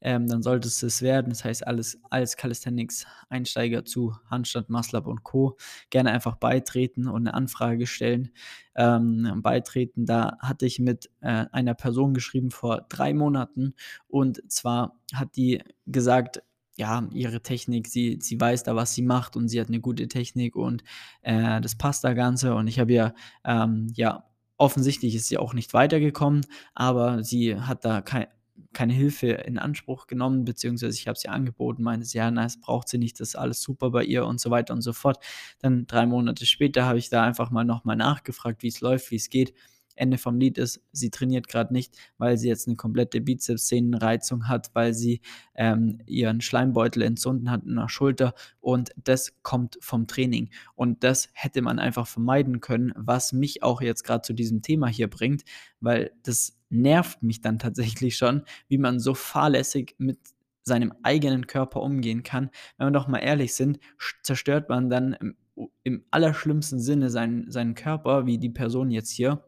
ähm, 0.00 0.26
dann 0.28 0.42
solltest 0.42 0.82
du 0.82 0.86
es 0.86 1.02
werden. 1.02 1.30
Das 1.30 1.44
heißt, 1.44 1.66
alles 1.66 2.00
alles 2.10 2.36
Calisthenics-Einsteiger 2.36 3.84
zu 3.84 4.14
Handstand, 4.30 4.66
Up 4.94 5.06
und 5.06 5.22
Co. 5.24 5.56
Gerne 5.90 6.12
einfach 6.12 6.36
beitreten 6.36 7.08
und 7.08 7.24
'ne 7.24 7.34
Anfrage 7.34 7.86
stellen, 7.86 8.30
ähm, 8.76 9.40
beitreten. 9.42 10.06
Da 10.06 10.36
hatte 10.40 10.66
ich 10.66 10.78
mit, 10.80 11.10
äh, 11.20 11.46
einer 11.52 11.74
Person 11.74 12.14
geschrieben 12.14 12.50
vor 12.50 12.86
3 12.88 13.14
Monaten 13.14 13.74
und 14.08 14.42
zwar 14.52 14.98
hat 15.14 15.36
die 15.36 15.62
gesagt, 15.86 16.42
ja, 16.76 17.08
ihre 17.12 17.40
Technik, 17.40 17.86
sie 17.88 18.18
sie 18.20 18.40
weiß 18.40 18.64
da, 18.64 18.74
was 18.76 18.94
sie 18.94 19.02
macht 19.02 19.36
und 19.36 19.48
sie 19.48 19.60
hat 19.60 19.70
'ne 19.70 19.80
gute 19.80 20.08
Technik 20.08 20.56
und, 20.56 20.82
äh, 21.22 21.60
das 21.60 21.76
passt 21.78 22.02
da 22.04 22.14
Ganze 22.14 22.54
und 22.56 22.66
ich 22.66 22.80
habe 22.80 22.92
ihr, 22.92 23.14
ähm, 23.44 23.86
ja 23.94 24.24
offensichtlich 24.56 25.14
ist 25.14 25.28
sie 25.28 25.38
auch 25.38 25.54
nicht 25.54 25.74
weitergekommen, 25.74 26.46
aber 26.74 27.24
sie 27.24 27.56
hat 27.56 27.84
da 27.84 28.00
kei 28.02 28.28
keine 28.72 28.92
Hilfe 28.92 29.28
in 29.28 29.58
Anspruch 29.58 30.06
genommen, 30.06 30.44
beziehungsweise 30.44 30.96
ich 30.98 31.08
habe 31.08 31.18
sie 31.18 31.28
angeboten, 31.28 31.82
meinte 31.82 32.06
sie, 32.06 32.18
ja, 32.18 32.30
na, 32.30 32.44
es 32.44 32.60
braucht 32.60 32.88
sie 32.88 32.98
nicht, 32.98 33.18
das 33.18 33.30
ist 33.30 33.36
alles 33.36 33.60
super 33.62 33.90
bei 33.90 34.04
ihr 34.04 34.26
und 34.26 34.40
so 34.40 34.50
weiter 34.50 34.74
und 34.74 34.82
so 34.82 34.92
fort. 34.92 35.18
Dann 35.60 35.86
drei 35.86 36.06
Monate 36.06 36.46
später 36.46 36.84
habe 36.84 36.98
ich 36.98 37.08
da 37.08 37.24
einfach 37.24 37.50
mal 37.50 37.64
nochmal 37.64 37.96
nachgefragt, 37.96 38.62
wie 38.62 38.68
es 38.68 38.80
läuft, 38.80 39.10
wie 39.10 39.16
es 39.16 39.30
geht. 39.30 39.54
Ende 39.94 40.18
vom 40.18 40.38
Lied 40.38 40.58
ist, 40.58 40.82
sie 40.92 41.10
trainiert 41.10 41.48
gerade 41.48 41.72
nicht, 41.72 41.96
weil 42.18 42.36
sie 42.36 42.48
jetzt 42.48 42.66
eine 42.66 42.76
komplette 42.76 43.20
Bizepssehnenreizung 43.20 44.48
hat, 44.48 44.70
weil 44.74 44.94
sie 44.94 45.20
ähm, 45.54 45.98
ihren 46.06 46.40
Schleimbeutel 46.40 47.02
entzünden 47.02 47.50
hat 47.50 47.64
in 47.64 47.76
der 47.76 47.88
Schulter 47.88 48.34
und 48.60 48.90
das 49.02 49.34
kommt 49.42 49.78
vom 49.80 50.06
Training. 50.06 50.50
Und 50.74 51.04
das 51.04 51.28
hätte 51.32 51.62
man 51.62 51.78
einfach 51.78 52.06
vermeiden 52.06 52.60
können, 52.60 52.92
was 52.96 53.32
mich 53.32 53.62
auch 53.62 53.80
jetzt 53.80 54.04
gerade 54.04 54.22
zu 54.22 54.32
diesem 54.32 54.62
Thema 54.62 54.88
hier 54.88 55.08
bringt, 55.08 55.44
weil 55.80 56.12
das 56.22 56.58
nervt 56.70 57.22
mich 57.22 57.40
dann 57.40 57.58
tatsächlich 57.58 58.16
schon, 58.16 58.42
wie 58.68 58.78
man 58.78 58.98
so 58.98 59.14
fahrlässig 59.14 59.94
mit 59.98 60.18
seinem 60.64 60.92
eigenen 61.02 61.46
Körper 61.46 61.82
umgehen 61.82 62.22
kann. 62.22 62.50
Wenn 62.76 62.88
wir 62.88 62.90
doch 62.92 63.06
mal 63.06 63.18
ehrlich 63.18 63.54
sind, 63.54 63.78
zerstört 64.22 64.68
man 64.68 64.88
dann 64.90 65.12
im, 65.14 65.36
im 65.82 66.04
allerschlimmsten 66.10 66.80
Sinne 66.80 67.10
seinen, 67.10 67.50
seinen 67.50 67.74
Körper, 67.74 68.26
wie 68.26 68.38
die 68.38 68.50
Person 68.50 68.90
jetzt 68.90 69.10
hier 69.10 69.44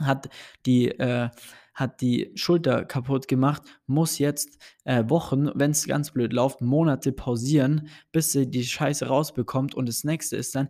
hat 0.00 0.28
die, 0.66 0.88
äh, 0.88 1.30
hat 1.74 2.00
die 2.00 2.32
Schulter 2.34 2.84
kaputt 2.84 3.28
gemacht, 3.28 3.62
muss 3.86 4.18
jetzt 4.18 4.58
äh, 4.84 5.04
Wochen, 5.08 5.50
wenn 5.54 5.70
es 5.70 5.86
ganz 5.86 6.12
blöd 6.12 6.32
läuft, 6.32 6.60
Monate 6.60 7.12
pausieren, 7.12 7.88
bis 8.12 8.32
sie 8.32 8.50
die 8.50 8.64
Scheiße 8.64 9.06
rausbekommt. 9.06 9.74
Und 9.74 9.88
das 9.88 10.04
nächste 10.04 10.36
ist 10.36 10.54
dann, 10.54 10.68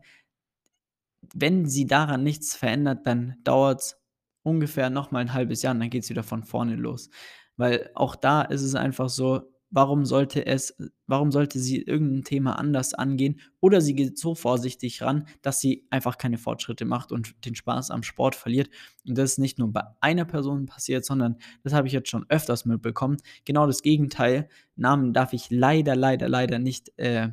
wenn 1.34 1.66
sie 1.66 1.86
daran 1.86 2.22
nichts 2.22 2.54
verändert, 2.54 3.06
dann 3.06 3.36
dauert 3.44 3.80
es 3.80 3.96
ungefähr 4.42 4.90
nochmal 4.90 5.22
ein 5.22 5.34
halbes 5.34 5.62
Jahr 5.62 5.74
und 5.74 5.80
dann 5.80 5.90
geht 5.90 6.04
es 6.04 6.10
wieder 6.10 6.22
von 6.22 6.44
vorne 6.44 6.76
los. 6.76 7.10
Weil 7.56 7.90
auch 7.94 8.14
da 8.16 8.42
ist 8.42 8.62
es 8.62 8.74
einfach 8.74 9.08
so, 9.08 9.42
warum 9.70 10.04
sollte 10.04 10.46
es, 10.46 10.76
warum 11.06 11.30
sollte 11.30 11.58
sie 11.58 11.82
irgendein 11.82 12.24
Thema 12.24 12.58
anders 12.58 12.94
angehen 12.94 13.40
oder 13.60 13.80
sie 13.80 13.94
geht 13.94 14.18
so 14.18 14.34
vorsichtig 14.34 15.02
ran, 15.02 15.26
dass 15.42 15.60
sie 15.60 15.86
einfach 15.90 16.18
keine 16.18 16.38
Fortschritte 16.38 16.84
macht 16.84 17.12
und 17.12 17.44
den 17.44 17.54
Spaß 17.54 17.90
am 17.90 18.02
Sport 18.02 18.34
verliert. 18.34 18.70
Und 19.06 19.18
das 19.18 19.32
ist 19.32 19.38
nicht 19.38 19.58
nur 19.58 19.72
bei 19.72 19.82
einer 20.00 20.24
Person 20.24 20.66
passiert, 20.66 21.04
sondern 21.04 21.36
das 21.64 21.72
habe 21.72 21.86
ich 21.86 21.92
jetzt 21.92 22.08
schon 22.08 22.26
öfters 22.28 22.64
mitbekommen. 22.64 23.18
Genau 23.44 23.66
das 23.66 23.82
Gegenteil. 23.82 24.48
Namen 24.76 25.12
darf 25.12 25.32
ich 25.32 25.50
leider, 25.50 25.96
leider, 25.96 26.28
leider 26.28 26.58
nicht, 26.58 26.92
äh, 26.98 27.28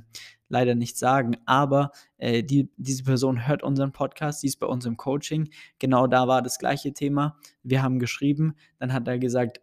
leider 0.50 0.76
nicht 0.76 0.98
sagen, 0.98 1.38
aber 1.46 1.92
äh, 2.18 2.44
die, 2.44 2.70
diese 2.78 3.04
Person 3.04 3.48
hört 3.48 3.64
unseren 3.64 3.92
Podcast, 3.92 4.42
sie 4.42 4.48
ist 4.48 4.60
bei 4.60 4.68
uns 4.68 4.86
im 4.86 4.98
Coaching. 4.98 5.50
Genau 5.80 6.08
da 6.08 6.28
war 6.28 6.42
das 6.42 6.60
gleiche 6.60 6.94
Thema. 6.94 7.38
Wir 7.64 7.82
haben 7.82 8.00
geschrieben, 8.00 8.56
dann 8.78 8.94
hat 8.94 9.08
er 9.08 9.20
gesagt, 9.20 9.60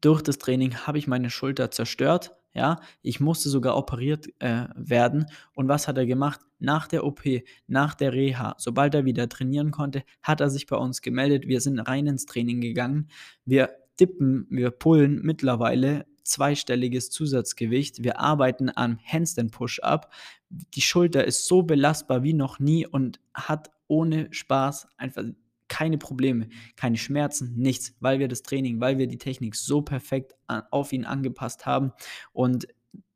durch 0.00 0.22
das 0.22 0.38
Training 0.38 0.74
habe 0.86 0.98
ich 0.98 1.06
meine 1.06 1.30
Schulter 1.30 1.70
zerstört. 1.70 2.32
Ja, 2.54 2.80
ich 3.02 3.20
musste 3.20 3.50
sogar 3.50 3.76
operiert 3.76 4.28
äh, 4.38 4.64
werden. 4.74 5.26
Und 5.54 5.68
was 5.68 5.88
hat 5.88 5.98
er 5.98 6.06
gemacht? 6.06 6.40
Nach 6.58 6.88
der 6.88 7.04
OP, 7.04 7.20
nach 7.66 7.94
der 7.94 8.14
Reha, 8.14 8.54
sobald 8.56 8.94
er 8.94 9.04
wieder 9.04 9.28
trainieren 9.28 9.70
konnte, 9.70 10.04
hat 10.22 10.40
er 10.40 10.48
sich 10.48 10.66
bei 10.66 10.76
uns 10.76 11.02
gemeldet. 11.02 11.46
Wir 11.46 11.60
sind 11.60 11.78
rein 11.80 12.06
ins 12.06 12.24
Training 12.24 12.62
gegangen. 12.62 13.08
Wir 13.44 13.70
dippen, 14.00 14.46
wir 14.48 14.70
pullen 14.70 15.20
mittlerweile 15.22 16.06
zweistelliges 16.24 17.10
Zusatzgewicht. 17.10 18.02
Wir 18.02 18.20
arbeiten 18.20 18.70
am 18.74 18.98
Handstand 19.04 19.52
Push-Up. 19.52 20.10
Die 20.48 20.80
Schulter 20.80 21.24
ist 21.24 21.46
so 21.46 21.62
belastbar 21.62 22.22
wie 22.22 22.32
noch 22.32 22.58
nie 22.58 22.86
und 22.86 23.20
hat 23.34 23.70
ohne 23.86 24.28
Spaß 24.32 24.88
einfach 24.96 25.24
keine 25.68 25.98
Probleme, 25.98 26.48
keine 26.76 26.96
Schmerzen, 26.96 27.54
nichts, 27.56 27.94
weil 28.00 28.18
wir 28.18 28.28
das 28.28 28.42
Training, 28.42 28.80
weil 28.80 28.98
wir 28.98 29.06
die 29.06 29.18
Technik 29.18 29.56
so 29.56 29.82
perfekt 29.82 30.34
auf 30.70 30.92
ihn 30.92 31.04
angepasst 31.04 31.66
haben 31.66 31.92
und 32.32 32.68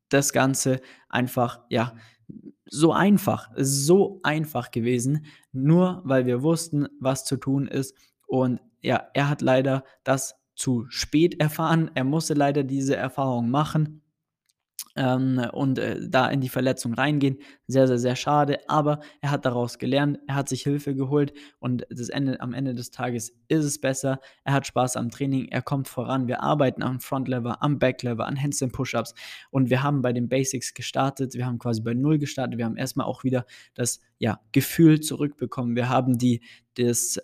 das 0.09 0.33
Ganze 0.33 0.81
einfach, 1.09 1.61
ja, 1.69 1.95
so 2.67 2.93
einfach, 2.93 3.51
so 3.57 4.21
einfach 4.23 4.71
gewesen, 4.71 5.27
nur 5.53 6.03
weil 6.05 6.27
wir 6.27 6.43
wussten, 6.43 6.87
was 7.01 7.25
zu 7.25 7.37
tun 7.37 7.67
ist. 7.67 7.97
Und 8.27 8.61
ja, 8.81 9.09
er 9.15 9.29
hat 9.29 9.43
leider 9.43 9.85
das 10.05 10.37
zu 10.55 10.87
spät 10.89 11.41
erfahren. 11.41 11.91
Er 11.95 12.05
musste 12.05 12.35
leider 12.35 12.63
diese 12.63 12.95
Erfahrung 12.95 13.51
machen 13.51 14.03
ähm, 14.97 15.47
und 15.53 15.79
äh, 15.79 15.99
da 16.09 16.29
in 16.29 16.41
die 16.41 16.49
Verletzung 16.49 16.95
reingehen. 16.95 17.39
Sehr, 17.67 17.87
sehr, 17.87 17.99
sehr 17.99 18.17
schade, 18.17 18.59
aber 18.69 19.01
er 19.21 19.31
hat 19.31 19.45
daraus 19.45 19.79
gelernt, 19.79 20.19
er 20.27 20.35
hat 20.35 20.49
sich 20.49 20.63
Hilfe 20.63 20.95
geholt 20.95 21.33
und 21.59 21.87
das 21.91 22.09
Ende, 22.09 22.41
am 22.41 22.53
Ende 22.53 22.75
des 22.75 22.91
Tages 22.91 23.33
ist 23.49 23.65
es 23.65 23.81
besser. 23.81 24.21
Er 24.45 24.55
hat 24.55 24.67
Spaß 24.67 24.97
am 24.97 25.11
Training, 25.11 25.47
er 25.47 25.63
kommt 25.63 25.89
voran. 25.89 26.27
Wir 26.27 26.43
arbeiten 26.43 26.83
am 26.83 27.01
Frontlever, 27.01 27.63
am 27.63 27.79
Backlever, 27.79 28.27
an 28.27 28.41
Handstand 28.41 28.73
Push-Ups 28.73 29.15
und 29.51 29.71
wir 29.71 29.83
haben 29.83 30.03
bei 30.03 30.13
den 30.13 30.29
Basics 30.29 30.75
gestartet. 30.75 31.35
Wir 31.35 31.47
haben 31.47 31.59
quasi 31.59 31.83
bei 31.83 31.95
Null 31.95 32.19
gestartet. 32.19 32.59
Wir 32.59 32.65
haben 32.65 32.77
erstmal 32.77 33.07
auch 33.07 33.25
wieder 33.25 33.47
das 33.75 34.01
ja, 34.19 34.41
Gefühl 34.53 35.01
zurückbekommen. 35.01 35.77
Wir 35.77 35.89
haben 35.89 36.19
die, 36.19 36.43
das 36.75 37.19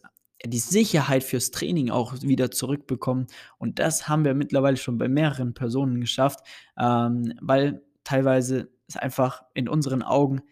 die 0.45 0.59
Sicherheit 0.59 1.25
fürs 1.25 1.50
Training 1.50 1.90
auch 1.90 2.14
wieder 2.23 2.50
zurückbekommen. 2.50 3.26
Und 3.59 3.78
das 3.78 4.09
haben 4.09 4.25
wir 4.25 4.35
mittlerweile 4.35 4.76
schon 4.76 4.99
bei 4.99 5.09
mehreren 5.09 5.55
Personen 5.55 6.00
geschafft, 6.00 6.40
ähm, 6.78 7.33
weil 7.40 7.83
teilweise 8.05 8.71
es 8.87 8.97
einfach 8.97 9.43
in 9.55 9.69
unseren 9.69 10.02
Augen 10.02 10.43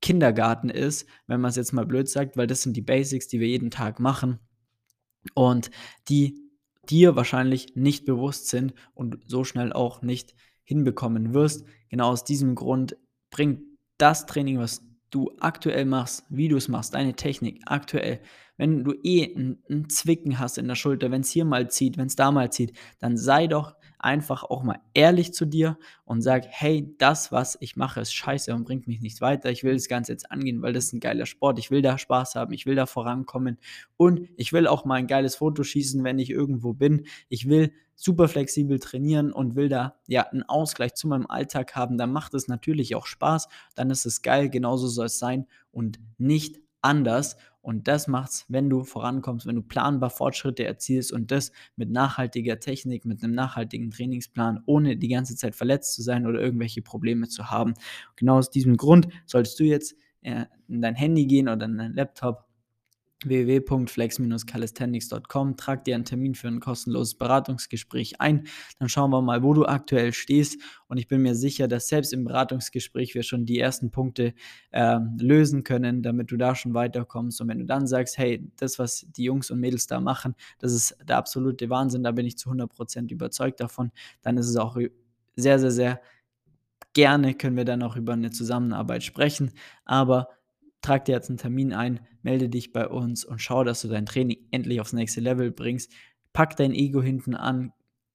Kindergarten 0.00 0.70
ist, 0.70 1.06
wenn 1.26 1.40
man 1.40 1.50
es 1.50 1.56
jetzt 1.56 1.72
mal 1.72 1.84
blöd 1.84 2.08
sagt, 2.08 2.36
weil 2.36 2.46
das 2.46 2.62
sind 2.62 2.76
die 2.76 2.82
Basics, 2.82 3.28
die 3.28 3.40
wir 3.40 3.48
jeden 3.48 3.70
Tag 3.70 4.00
machen 4.00 4.38
und 5.34 5.70
die 6.08 6.40
dir 6.88 7.16
wahrscheinlich 7.16 7.76
nicht 7.76 8.06
bewusst 8.06 8.48
sind 8.48 8.72
und 8.94 9.18
so 9.26 9.44
schnell 9.44 9.72
auch 9.72 10.00
nicht 10.00 10.34
hinbekommen 10.64 11.34
wirst. 11.34 11.66
Genau 11.90 12.10
aus 12.10 12.24
diesem 12.24 12.54
Grund 12.54 12.96
bringt 13.30 13.62
das 13.98 14.24
Training, 14.24 14.58
was 14.58 14.82
du 15.10 15.32
aktuell 15.40 15.84
machst, 15.84 16.24
wie 16.28 16.48
du 16.48 16.56
es 16.56 16.68
machst, 16.68 16.94
deine 16.94 17.14
Technik 17.14 17.62
aktuell, 17.66 18.20
wenn 18.56 18.84
du 18.84 18.92
eh 19.02 19.24
ein 19.34 19.88
Zwicken 19.88 20.38
hast 20.38 20.58
in 20.58 20.68
der 20.68 20.74
Schulter, 20.74 21.10
wenn 21.10 21.22
es 21.22 21.30
hier 21.30 21.44
mal 21.44 21.70
zieht, 21.70 21.96
wenn 21.96 22.06
es 22.06 22.16
da 22.16 22.30
mal 22.30 22.52
zieht, 22.52 22.76
dann 22.98 23.16
sei 23.16 23.46
doch 23.46 23.74
einfach 24.00 24.44
auch 24.44 24.62
mal 24.62 24.80
ehrlich 24.94 25.32
zu 25.34 25.44
dir 25.44 25.78
und 26.04 26.22
sag, 26.22 26.44
hey, 26.48 26.94
das, 26.98 27.32
was 27.32 27.56
ich 27.60 27.76
mache, 27.76 28.00
ist 28.00 28.12
scheiße 28.12 28.54
und 28.54 28.64
bringt 28.64 28.86
mich 28.86 29.00
nicht 29.00 29.20
weiter. 29.20 29.50
Ich 29.50 29.62
will 29.62 29.74
das 29.74 29.88
Ganze 29.88 30.12
jetzt 30.12 30.30
angehen, 30.30 30.62
weil 30.62 30.72
das 30.72 30.86
ist 30.86 30.94
ein 30.94 31.00
geiler 31.00 31.26
Sport. 31.26 31.58
Ich 31.58 31.70
will 31.70 31.82
da 31.82 31.98
Spaß 31.98 32.34
haben, 32.34 32.52
ich 32.52 32.66
will 32.66 32.74
da 32.74 32.86
vorankommen 32.86 33.58
und 33.96 34.28
ich 34.36 34.52
will 34.52 34.66
auch 34.66 34.84
mal 34.84 34.96
ein 34.96 35.06
geiles 35.06 35.36
Foto 35.36 35.62
schießen, 35.62 36.02
wenn 36.04 36.18
ich 36.18 36.30
irgendwo 36.30 36.72
bin. 36.72 37.06
Ich 37.28 37.48
will 37.48 37.72
super 37.94 38.28
flexibel 38.28 38.78
trainieren 38.78 39.30
und 39.30 39.56
will 39.56 39.68
da 39.68 39.96
ja 40.06 40.22
einen 40.22 40.42
Ausgleich 40.42 40.94
zu 40.94 41.06
meinem 41.06 41.26
Alltag 41.26 41.76
haben, 41.76 41.98
dann 41.98 42.12
macht 42.12 42.32
es 42.32 42.48
natürlich 42.48 42.94
auch 42.94 43.06
Spaß, 43.06 43.48
dann 43.74 43.90
ist 43.90 44.06
es 44.06 44.22
geil, 44.22 44.48
genauso 44.48 44.88
soll 44.88 45.06
es 45.06 45.18
sein 45.18 45.46
und 45.70 46.00
nicht 46.16 46.60
anders. 46.82 47.36
Und 47.62 47.88
das 47.88 48.08
macht's, 48.08 48.46
wenn 48.48 48.70
du 48.70 48.84
vorankommst, 48.84 49.46
wenn 49.46 49.56
du 49.56 49.62
planbar 49.62 50.08
Fortschritte 50.10 50.64
erzielst 50.64 51.12
und 51.12 51.30
das 51.30 51.52
mit 51.76 51.90
nachhaltiger 51.90 52.58
Technik, 52.58 53.04
mit 53.04 53.22
einem 53.22 53.34
nachhaltigen 53.34 53.90
Trainingsplan, 53.90 54.62
ohne 54.64 54.96
die 54.96 55.08
ganze 55.08 55.36
Zeit 55.36 55.54
verletzt 55.54 55.94
zu 55.94 56.02
sein 56.02 56.26
oder 56.26 56.40
irgendwelche 56.40 56.80
Probleme 56.80 57.28
zu 57.28 57.50
haben. 57.50 57.74
genau 58.16 58.38
aus 58.38 58.50
diesem 58.50 58.76
Grund 58.76 59.08
solltest 59.26 59.60
du 59.60 59.64
jetzt 59.64 59.94
äh, 60.22 60.46
in 60.68 60.80
dein 60.80 60.94
Handy 60.94 61.26
gehen 61.26 61.48
oder 61.48 61.66
in 61.66 61.76
dein 61.76 61.92
Laptop 61.92 62.49
www.flex-calisthenics.com. 63.24 65.56
Trag 65.56 65.84
dir 65.84 65.94
einen 65.94 66.04
Termin 66.04 66.34
für 66.34 66.48
ein 66.48 66.58
kostenloses 66.60 67.14
Beratungsgespräch 67.14 68.20
ein. 68.20 68.46
Dann 68.78 68.88
schauen 68.88 69.10
wir 69.10 69.22
mal, 69.22 69.42
wo 69.42 69.54
du 69.54 69.64
aktuell 69.66 70.12
stehst. 70.12 70.60
Und 70.88 70.98
ich 70.98 71.08
bin 71.08 71.22
mir 71.22 71.34
sicher, 71.34 71.66
dass 71.68 71.88
selbst 71.88 72.12
im 72.12 72.24
Beratungsgespräch 72.24 73.14
wir 73.14 73.22
schon 73.22 73.46
die 73.46 73.58
ersten 73.58 73.90
Punkte 73.90 74.34
äh, 74.70 74.98
lösen 75.18 75.64
können, 75.64 76.02
damit 76.02 76.30
du 76.30 76.36
da 76.36 76.54
schon 76.54 76.74
weiterkommst. 76.74 77.40
Und 77.40 77.48
wenn 77.48 77.58
du 77.58 77.64
dann 77.66 77.86
sagst, 77.86 78.18
hey, 78.18 78.46
das, 78.56 78.78
was 78.78 79.06
die 79.16 79.24
Jungs 79.24 79.50
und 79.50 79.60
Mädels 79.60 79.86
da 79.86 80.00
machen, 80.00 80.34
das 80.58 80.72
ist 80.72 80.96
der 81.06 81.16
absolute 81.18 81.68
Wahnsinn, 81.70 82.02
da 82.02 82.12
bin 82.12 82.26
ich 82.26 82.38
zu 82.38 82.50
100% 82.50 83.10
überzeugt 83.10 83.60
davon, 83.60 83.90
dann 84.22 84.38
ist 84.38 84.48
es 84.48 84.56
auch 84.56 84.78
sehr, 85.36 85.58
sehr, 85.58 85.70
sehr 85.70 86.00
gerne 86.92 87.34
können 87.34 87.56
wir 87.56 87.64
dann 87.64 87.82
auch 87.82 87.96
über 87.96 88.14
eine 88.14 88.30
Zusammenarbeit 88.30 89.02
sprechen. 89.02 89.52
Aber 89.84 90.28
trag 90.82 91.04
dir 91.04 91.12
jetzt 91.12 91.28
einen 91.28 91.38
Termin 91.38 91.72
ein, 91.72 92.00
melde 92.22 92.48
dich 92.48 92.72
bei 92.72 92.88
uns 92.88 93.24
und 93.24 93.40
schau, 93.40 93.64
dass 93.64 93.82
du 93.82 93.88
dein 93.88 94.06
Training 94.06 94.38
endlich 94.50 94.80
aufs 94.80 94.92
nächste 94.92 95.20
Level 95.20 95.50
bringst. 95.50 95.92
Pack 96.32 96.56
dein 96.56 96.72
Ego 96.72 97.02
hinten 97.02 97.34
an, 97.34 97.72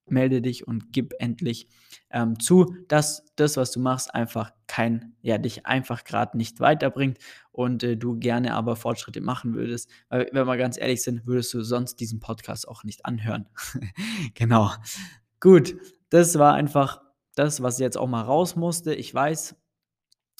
melde 0.07 0.41
dich 0.41 0.67
und 0.67 0.91
gib 0.91 1.13
endlich 1.19 1.67
ähm, 2.11 2.39
zu, 2.39 2.75
dass 2.87 3.25
das, 3.35 3.57
was 3.57 3.71
du 3.71 3.79
machst, 3.79 4.13
einfach 4.13 4.51
kein, 4.67 5.15
ja, 5.21 5.37
dich 5.37 5.65
einfach 5.65 6.03
gerade 6.03 6.37
nicht 6.37 6.59
weiterbringt 6.59 7.17
und 7.51 7.83
äh, 7.83 7.97
du 7.97 8.17
gerne 8.17 8.53
aber 8.53 8.75
Fortschritte 8.75 9.21
machen 9.21 9.55
würdest. 9.55 9.89
Weil, 10.09 10.29
wenn 10.31 10.47
wir 10.47 10.57
ganz 10.57 10.77
ehrlich 10.77 11.01
sind, 11.01 11.25
würdest 11.25 11.53
du 11.53 11.61
sonst 11.61 11.99
diesen 11.99 12.19
Podcast 12.19 12.67
auch 12.67 12.83
nicht 12.83 13.05
anhören. 13.05 13.47
genau. 14.33 14.71
Gut, 15.39 15.75
das 16.09 16.37
war 16.37 16.53
einfach 16.53 17.01
das, 17.35 17.61
was 17.61 17.79
jetzt 17.79 17.97
auch 17.97 18.07
mal 18.07 18.21
raus 18.21 18.55
musste. 18.55 18.93
Ich 18.93 19.13
weiß, 19.13 19.55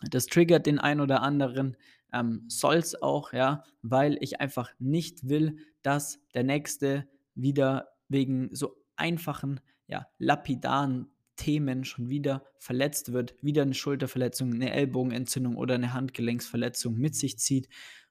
das 0.10 0.27
triggert 0.27 0.65
den 0.65 0.79
einen 0.79 1.01
oder 1.01 1.22
anderen 1.22 1.75
ähm, 2.14 2.46
soll 2.48 2.76
es 2.76 3.02
auch, 3.02 3.34
ja, 3.34 3.64
weil 3.82 4.18
ich 4.22 4.40
einfach 4.40 4.72
nicht 4.80 5.28
will, 5.28 5.58
dass 5.82 6.20
der 6.34 6.44
Nächste 6.44 7.08
wieder 7.36 7.90
wegen 8.08 8.50
so 8.54 8.76
einfachen 8.96 9.60
ja, 9.88 10.08
lapidaren 10.18 11.12
Themen 11.36 11.84
schon 11.84 12.10
wieder 12.10 12.44
verletzt 12.60 13.12
wird, 13.12 13.36
wieder 13.42 13.64
eine 13.64 13.74
Schulterverletzung, 13.74 14.54
eine 14.54 14.72
Ellbogenentzündung 14.72 15.58
oder 15.58 15.76
eine 15.76 15.94
Handgelenksverletzung 15.94 16.96
mit 16.96 17.16
sich 17.16 17.38
zieht. 17.40 17.68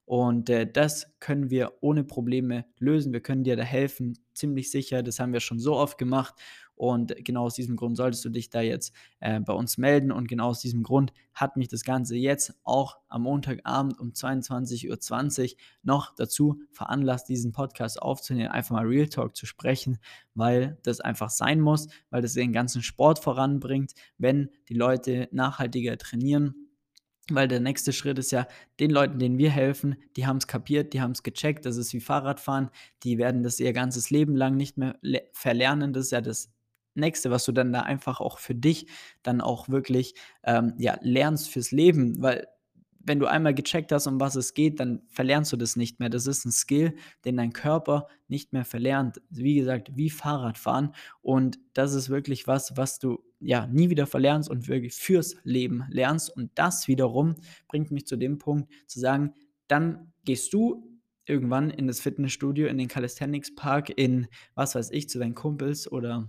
Und 0.07 0.51
äh, 0.51 0.71
das 0.71 1.07
können 1.19 1.49
wir 1.51 1.73
ohne 1.81 2.05
Probleme 2.05 2.67
lösen. 2.79 3.13
Wir 3.13 3.21
können 3.21 3.45
dir 3.45 3.57
da 3.57 3.63
helfen, 3.63 4.19
ziemlich 4.35 4.71
sicher. 4.71 5.03
Das 5.03 5.19
haben 5.19 5.33
wir 5.33 5.41
schon 5.41 5.59
so 5.59 5.77
oft 5.77 5.97
gemacht. 5.97 6.35
Und 6.77 7.15
genau 7.25 7.45
aus 7.45 7.55
diesem 7.55 7.77
Grund 7.77 7.97
solltest 7.97 8.25
du 8.25 8.29
dich 8.29 8.51
da 8.51 8.61
jetzt 8.61 8.93
äh, 9.21 9.41
bei 9.41 9.53
uns 9.53 9.79
melden. 9.79 10.11
Und 10.13 10.29
genau 10.29 10.49
aus 10.49 10.61
diesem 10.61 10.83
Grund 10.83 11.13
hat 11.33 11.57
mich 11.57 11.69
das 11.69 11.85
Ganze 11.85 12.17
jetzt 12.17 12.53
auch 12.65 12.99
am 13.09 13.23
Montagabend 13.23 13.99
um 13.99 14.11
22.20 14.11 15.53
Uhr 15.53 15.59
noch 15.83 16.15
dazu 16.17 16.61
veranlasst, 16.73 17.29
diesen 17.29 17.53
Podcast 17.53 18.03
aufzunehmen, 18.03 18.51
einfach 18.51 18.75
mal 18.75 18.87
Real 18.87 19.09
Talk 19.09 19.37
zu 19.37 19.47
sprechen, 19.47 19.99
weil 20.35 20.79
das 20.83 21.01
einfach 21.01 21.31
sein 21.31 21.61
muss, 21.61 21.87
weil 22.11 22.23
das 22.23 22.35
den 22.35 22.53
ganzen 22.53 22.83
Sport 22.83 23.21
voranbringt, 23.21 23.95
wenn 24.19 24.51
die 24.69 24.75
Leute 24.75 25.29
nachhaltiger 25.31 25.97
trainieren 25.97 26.64
weil 27.31 27.49
der 27.49 27.61
nächste 27.61 27.93
Schritt 27.93 28.19
ist 28.19 28.33
ja, 28.33 28.47
den 28.81 28.91
Leuten, 28.91 29.19
denen 29.19 29.39
wir 29.39 29.51
helfen, 29.51 29.97
die 30.17 30.27
haben 30.27 30.37
es 30.37 30.47
kapiert, 30.47 30.93
die 30.93 31.01
haben 31.01 31.13
es 31.13 31.23
gecheckt, 31.23 31.65
das 31.65 31.77
ist 31.77 31.93
wie 31.93 32.01
Fahrradfahren, 32.01 32.71
die 33.03 33.19
werden 33.19 33.43
das 33.43 33.61
ihr 33.61 33.73
ganzes 33.73 34.11
Leben 34.11 34.37
lang 34.37 34.57
nicht 34.57 34.77
mehr 34.77 34.97
verlernen. 35.33 35.93
Das 35.93 36.07
ist 36.07 36.13
ja 36.13 36.21
das 36.21 36.51
Nächste, 36.97 37.31
was 37.33 37.45
du 37.45 37.51
dann 37.51 37.73
da 37.73 37.81
einfach 37.81 38.21
auch 38.21 38.39
für 38.39 38.55
dich 38.55 38.87
dann 39.25 39.41
auch 39.41 39.69
wirklich 39.69 40.15
ähm, 40.45 40.75
ja, 40.79 40.97
lernst 41.03 41.49
fürs 41.49 41.73
Leben, 41.73 42.23
weil 42.23 42.47
wenn 43.07 43.19
du 43.19 43.27
einmal 43.27 43.55
gecheckt 43.55 43.93
hast, 43.93 44.07
um 44.07 44.21
was 44.21 44.35
es 44.35 44.55
geht, 44.55 44.81
dann 44.81 45.03
verlernst 45.09 45.53
du 45.53 45.57
das 45.57 45.77
nicht 45.77 46.01
mehr. 46.01 46.09
Das 46.09 46.27
ist 46.27 46.45
ein 46.45 46.53
Skill, 46.53 46.95
den 47.25 47.37
dein 47.37 47.53
Körper 47.53 48.09
nicht 48.29 48.53
mehr 48.53 48.65
verlernt. 48.65 49.21
Wie 49.29 49.55
gesagt, 49.57 49.91
wie 49.95 50.09
Fahrradfahren. 50.09 50.95
Und 51.21 51.59
das 51.75 51.95
ist 51.95 52.09
wirklich 52.09 52.47
was, 52.47 52.77
was 52.77 52.99
du 52.99 53.23
ja 53.45 53.67
nie 53.67 53.91
wieder 53.91 54.07
verlernst 54.07 54.49
und 54.49 54.69
wirklich 54.69 54.95
fürs 54.95 55.37
Leben 55.45 55.85
lernst. 55.89 56.35
Und 56.35 56.51
das 56.55 56.89
wiederum 56.89 57.35
bringt 57.69 57.91
mich 57.91 58.07
zu 58.07 58.17
dem 58.17 58.39
Punkt 58.39 58.71
zu 58.87 59.01
sagen, 59.01 59.35
dann 59.69 60.13
gehst 60.25 60.53
du 60.53 60.95
irgendwann 61.27 61.71
in 61.71 61.87
das 61.87 62.01
Fitnessstudio, 62.01 62.67
in 62.67 62.79
den 62.79 62.89
Calisthenics 62.89 63.55
Park, 63.55 63.91
in 63.97 64.27
was 64.55 64.75
weiß 64.75 64.91
ich, 64.91 65.09
zu 65.09 65.19
deinen 65.19 65.35
Kumpels 65.35 65.91
oder 65.91 66.29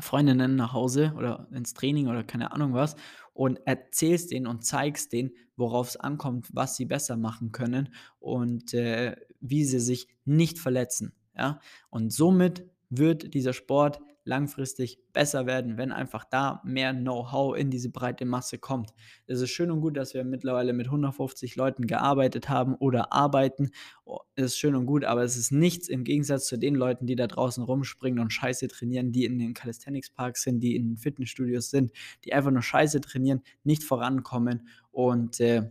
Freundinnen 0.00 0.56
nach 0.56 0.72
Hause 0.72 1.12
oder 1.16 1.48
ins 1.52 1.74
Training 1.74 2.08
oder 2.08 2.22
keine 2.22 2.52
Ahnung 2.52 2.74
was 2.74 2.94
und 3.32 3.58
erzählst 3.66 4.30
denen 4.30 4.46
und 4.46 4.64
zeigst 4.64 5.12
denen, 5.12 5.30
worauf 5.56 5.88
es 5.88 5.96
ankommt, 5.96 6.48
was 6.52 6.76
sie 6.76 6.84
besser 6.84 7.16
machen 7.16 7.52
können 7.52 7.92
und 8.18 8.72
äh, 8.72 9.16
wie 9.40 9.64
sie 9.64 9.80
sich 9.80 10.08
nicht 10.24 10.58
verletzen. 10.58 11.12
Ja? 11.36 11.60
Und 11.90 12.12
somit 12.12 12.68
wird 12.88 13.34
dieser 13.34 13.52
Sport 13.52 14.00
langfristig 14.30 14.98
besser 15.12 15.44
werden, 15.44 15.76
wenn 15.76 15.90
einfach 15.90 16.24
da 16.24 16.62
mehr 16.64 16.94
Know-how 16.94 17.56
in 17.56 17.68
diese 17.68 17.90
breite 17.90 18.24
Masse 18.24 18.58
kommt. 18.58 18.94
Es 19.26 19.40
ist 19.40 19.50
schön 19.50 19.72
und 19.72 19.80
gut, 19.80 19.96
dass 19.96 20.14
wir 20.14 20.24
mittlerweile 20.24 20.72
mit 20.72 20.86
150 20.86 21.56
Leuten 21.56 21.88
gearbeitet 21.88 22.48
haben 22.48 22.76
oder 22.76 23.12
arbeiten. 23.12 23.70
Oh, 24.04 24.20
es 24.36 24.46
ist 24.46 24.58
schön 24.58 24.76
und 24.76 24.86
gut, 24.86 25.04
aber 25.04 25.24
es 25.24 25.36
ist 25.36 25.50
nichts 25.50 25.88
im 25.88 26.04
Gegensatz 26.04 26.46
zu 26.46 26.56
den 26.56 26.76
Leuten, 26.76 27.06
die 27.06 27.16
da 27.16 27.26
draußen 27.26 27.62
rumspringen 27.64 28.20
und 28.20 28.32
Scheiße 28.32 28.68
trainieren, 28.68 29.10
die 29.10 29.24
in 29.24 29.36
den 29.38 29.52
Calisthenics 29.52 30.10
Parks 30.10 30.42
sind, 30.42 30.60
die 30.60 30.76
in 30.76 30.90
den 30.90 30.96
Fitnessstudios 30.96 31.70
sind, 31.70 31.90
die 32.24 32.32
einfach 32.32 32.52
nur 32.52 32.62
Scheiße 32.62 33.00
trainieren, 33.00 33.42
nicht 33.64 33.82
vorankommen 33.82 34.68
und 34.92 35.40
äh, 35.40 35.68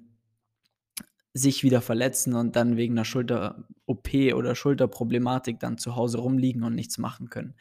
sich 1.33 1.63
wieder 1.63 1.79
verletzen 1.79 2.35
und 2.35 2.57
dann 2.57 2.75
wegen 2.75 2.95
einer 2.95 3.05
Schulter-OP 3.05 4.09
oder 4.35 4.53
Schulterproblematik 4.53 5.61
dann 5.61 5.77
zu 5.77 5.95
Hause 5.95 6.17
rumliegen 6.17 6.63
und 6.63 6.75
nichts 6.75 6.97
machen 6.97 7.29
können. 7.29 7.55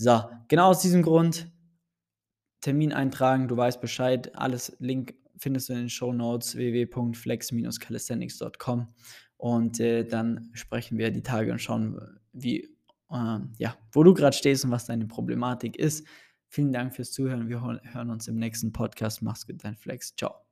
So, 0.00 0.24
genau 0.48 0.70
aus 0.70 0.80
diesem 0.80 1.02
Grund 1.02 1.52
Termin 2.62 2.94
eintragen, 2.94 3.48
du 3.48 3.56
weißt 3.58 3.82
Bescheid. 3.82 4.34
Alles 4.34 4.74
Link 4.78 5.14
findest 5.36 5.68
du 5.68 5.74
in 5.74 5.80
den 5.80 5.90
Show 5.90 6.14
Notes 6.14 6.56
www.flex-calisthenics.com 6.56 8.88
und 9.36 9.78
äh, 9.78 10.04
dann 10.04 10.48
sprechen 10.54 10.96
wir 10.96 11.10
die 11.10 11.22
Tage 11.22 11.52
und 11.52 11.58
schauen, 11.58 12.18
wie, 12.32 12.62
äh, 13.10 13.40
ja, 13.58 13.76
wo 13.92 14.02
du 14.02 14.14
gerade 14.14 14.34
stehst 14.34 14.64
und 14.64 14.70
was 14.70 14.86
deine 14.86 15.06
Problematik 15.06 15.76
ist. 15.76 16.06
Vielen 16.48 16.72
Dank 16.72 16.94
fürs 16.94 17.12
Zuhören. 17.12 17.50
Wir 17.50 17.60
hören 17.60 18.08
uns 18.08 18.26
im 18.26 18.36
nächsten 18.36 18.72
Podcast. 18.72 19.20
Mach's 19.20 19.46
gut, 19.46 19.62
dein 19.62 19.76
Flex. 19.76 20.16
Ciao. 20.16 20.46